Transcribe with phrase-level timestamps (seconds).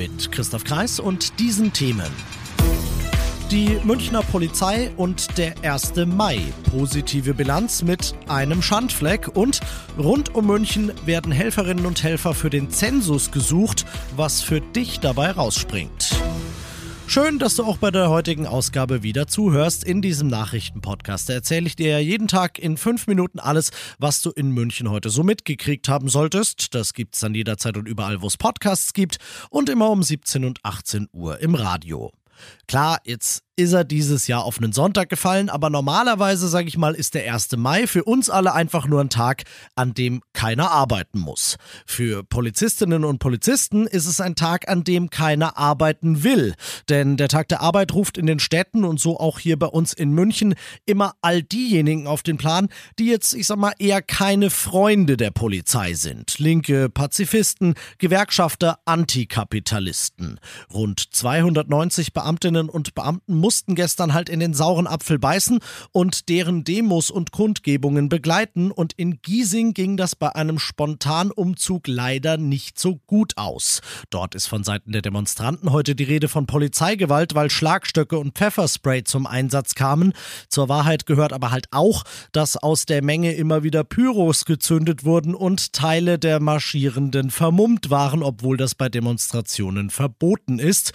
[0.00, 2.10] Mit Christoph Kreis und diesen Themen.
[3.50, 5.92] Die Münchner Polizei und der 1.
[6.06, 6.40] Mai.
[6.70, 9.60] Positive Bilanz mit einem Schandfleck und
[9.98, 13.84] rund um München werden Helferinnen und Helfer für den Zensus gesucht,
[14.16, 16.16] was für dich dabei rausspringt.
[17.12, 21.28] Schön, dass du auch bei der heutigen Ausgabe wieder zuhörst in diesem Nachrichtenpodcast.
[21.28, 25.10] Da erzähle ich dir jeden Tag in fünf Minuten alles, was du in München heute
[25.10, 26.72] so mitgekriegt haben solltest.
[26.72, 29.16] Das gibt's dann jederzeit und überall, wo es Podcasts gibt
[29.50, 32.12] und immer um 17 und 18 Uhr im Radio.
[32.68, 36.94] Klar, jetzt ist er dieses Jahr auf einen Sonntag gefallen, aber normalerweise, sage ich mal,
[36.94, 37.56] ist der 1.
[37.56, 41.56] Mai für uns alle einfach nur ein Tag, an dem keiner arbeiten muss.
[41.86, 46.54] Für Polizistinnen und Polizisten ist es ein Tag, an dem keiner arbeiten will.
[46.88, 49.92] Denn der Tag der Arbeit ruft in den Städten und so auch hier bei uns
[49.92, 50.54] in München
[50.86, 55.30] immer all diejenigen auf den Plan, die jetzt, ich sag mal, eher keine Freunde der
[55.30, 56.38] Polizei sind.
[56.38, 60.40] Linke, Pazifisten, Gewerkschafter, Antikapitalisten.
[60.72, 65.58] Rund 290 Beamtinnen und Beamten mussten gestern halt in den sauren Apfel beißen
[65.90, 72.36] und deren Demos und Kundgebungen begleiten und in Giesing ging das bei einem Spontanumzug leider
[72.36, 73.80] nicht so gut aus.
[74.08, 79.02] Dort ist von Seiten der Demonstranten heute die Rede von Polizeigewalt, weil Schlagstöcke und Pfefferspray
[79.02, 80.12] zum Einsatz kamen.
[80.48, 85.34] Zur Wahrheit gehört aber halt auch, dass aus der Menge immer wieder Pyros gezündet wurden
[85.34, 90.92] und Teile der Marschierenden vermummt waren, obwohl das bei Demonstrationen verboten ist.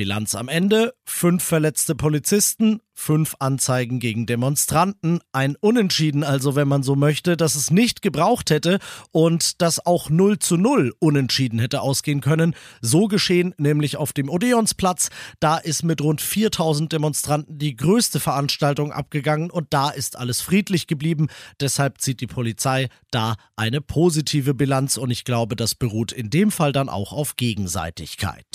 [0.00, 6.82] Bilanz am Ende: fünf verletzte Polizisten, fünf Anzeigen gegen Demonstranten, ein Unentschieden also, wenn man
[6.82, 8.78] so möchte, dass es nicht gebraucht hätte
[9.12, 12.54] und das auch 0 zu 0 unentschieden hätte ausgehen können.
[12.80, 15.10] So geschehen nämlich auf dem Odeonsplatz.
[15.38, 20.86] Da ist mit rund 4000 Demonstranten die größte Veranstaltung abgegangen und da ist alles friedlich
[20.86, 21.26] geblieben.
[21.60, 26.50] Deshalb zieht die Polizei da eine positive Bilanz und ich glaube, das beruht in dem
[26.50, 28.46] Fall dann auch auf Gegenseitigkeit.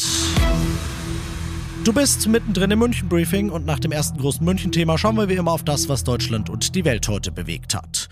[1.85, 5.35] Du bist mittendrin im München Briefing und nach dem ersten großen München-Thema schauen wir wie
[5.35, 8.04] immer auf das, was Deutschland und die Welt heute bewegt hat.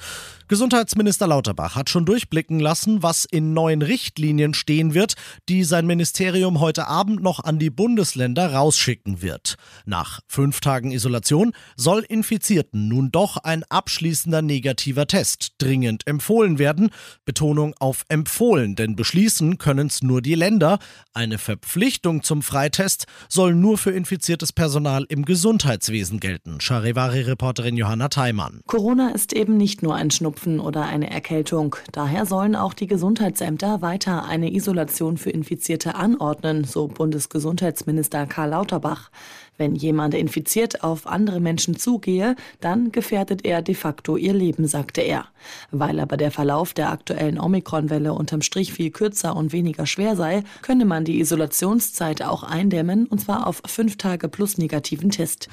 [0.50, 5.16] Gesundheitsminister Lauterbach hat schon durchblicken lassen, was in neuen Richtlinien stehen wird,
[5.48, 9.56] die sein Ministerium heute Abend noch an die Bundesländer rausschicken wird.
[9.86, 16.90] Nach fünf Tagen Isolation soll Infizierten nun doch ein abschließender negativer Test dringend empfohlen werden.
[17.24, 20.78] Betonung auf empfohlen, denn beschließen können es nur die Länder.
[21.14, 26.60] Eine Verpflichtung zum Freitest soll nur für infiziertes Personal im Gesundheitswesen gelten.
[26.60, 28.60] Charivari-Reporterin Johanna Theimann.
[28.68, 31.76] Corona ist eben nicht nur ein Schnupfen oder eine Erkältung.
[31.92, 39.12] Daher sollen auch die Gesundheitsämter weiter eine Isolation für Infizierte anordnen, so Bundesgesundheitsminister Karl Lauterbach.
[39.58, 45.02] Wenn jemand infiziert auf andere Menschen zugehe, dann gefährdet er de facto ihr Leben, sagte
[45.02, 45.26] er.
[45.70, 50.44] Weil aber der Verlauf der aktuellen Omikron-Welle unterm Strich viel kürzer und weniger schwer sei,
[50.64, 55.50] könne man die Isolationszeit auch eindämmen, und zwar auf fünf Tage plus negativen Test.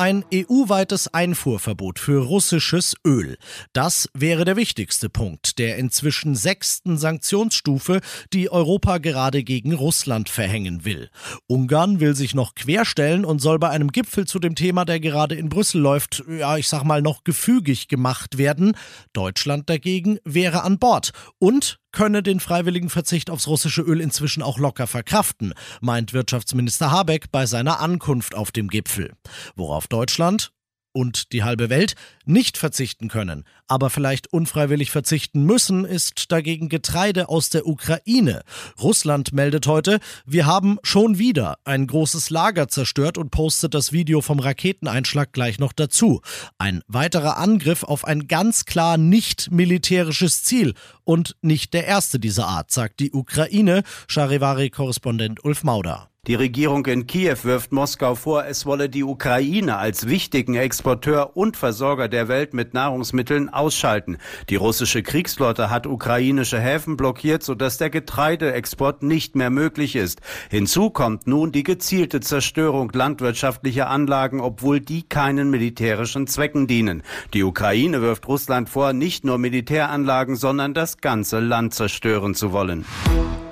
[0.00, 3.36] Ein EU-weites Einfuhrverbot für russisches Öl.
[3.74, 8.00] Das wäre der wichtigste Punkt der inzwischen sechsten Sanktionsstufe,
[8.32, 11.10] die Europa gerade gegen Russland verhängen will.
[11.48, 15.34] Ungarn will sich noch querstellen und soll bei einem Gipfel zu dem Thema, der gerade
[15.34, 18.78] in Brüssel läuft, ja, ich sag mal, noch gefügig gemacht werden.
[19.12, 24.58] Deutschland dagegen wäre an Bord und könne den freiwilligen Verzicht aufs russische Öl inzwischen auch
[24.58, 29.12] locker verkraften, meint Wirtschaftsminister Habeck bei seiner Ankunft auf dem Gipfel.
[29.56, 30.52] Worauf Deutschland
[30.92, 37.28] und die halbe Welt nicht verzichten können, aber vielleicht unfreiwillig verzichten müssen, ist dagegen Getreide
[37.28, 38.42] aus der Ukraine.
[38.80, 44.20] Russland meldet heute, wir haben schon wieder ein großes Lager zerstört und postet das Video
[44.20, 46.20] vom Raketeneinschlag gleich noch dazu.
[46.58, 50.74] Ein weiterer Angriff auf ein ganz klar nicht militärisches Ziel
[51.04, 56.09] und nicht der erste dieser Art, sagt die Ukraine, Charivari-Korrespondent Ulf Mauder.
[56.26, 61.56] Die Regierung in Kiew wirft Moskau vor, es wolle die Ukraine als wichtigen Exporteur und
[61.56, 64.18] Versorger der Welt mit Nahrungsmitteln ausschalten.
[64.50, 70.20] Die russische Kriegsflotte hat ukrainische Häfen blockiert, sodass der Getreideexport nicht mehr möglich ist.
[70.50, 77.02] Hinzu kommt nun die gezielte Zerstörung landwirtschaftlicher Anlagen, obwohl die keinen militärischen Zwecken dienen.
[77.32, 82.84] Die Ukraine wirft Russland vor, nicht nur Militäranlagen, sondern das ganze Land zerstören zu wollen.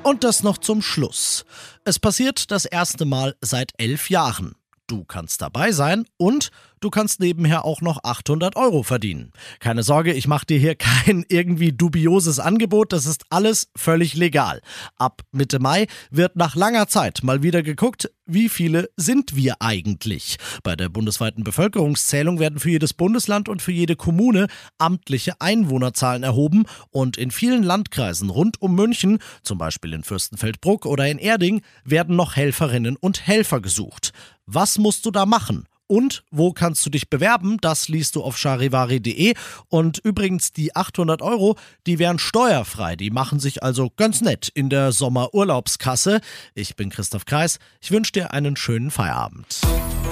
[0.08, 1.44] Und das noch zum Schluss.
[1.84, 4.54] Es passiert das erste Mal seit elf Jahren.
[4.86, 9.32] Du kannst dabei sein und du kannst nebenher auch noch 800 Euro verdienen.
[9.60, 14.60] Keine Sorge, ich mache dir hier kein irgendwie dubioses Angebot, das ist alles völlig legal.
[14.96, 20.36] Ab Mitte Mai wird nach langer Zeit mal wieder geguckt, wie viele sind wir eigentlich.
[20.62, 26.64] Bei der bundesweiten Bevölkerungszählung werden für jedes Bundesland und für jede Kommune amtliche Einwohnerzahlen erhoben
[26.90, 32.16] und in vielen Landkreisen rund um München, zum Beispiel in Fürstenfeldbruck oder in Erding, werden
[32.16, 34.12] noch Helferinnen und Helfer gesucht.
[34.46, 35.67] Was musst du da machen?
[35.88, 37.56] Und wo kannst du dich bewerben?
[37.60, 39.34] Das liest du auf charivari.de.
[39.68, 41.56] Und übrigens, die 800 Euro,
[41.86, 42.94] die wären steuerfrei.
[42.94, 46.20] Die machen sich also ganz nett in der Sommerurlaubskasse.
[46.54, 47.58] Ich bin Christoph Kreis.
[47.80, 49.60] Ich wünsche dir einen schönen Feierabend.